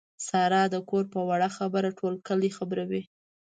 [0.27, 3.03] ساره د کور په وړه خبره ټول کلی خبروي.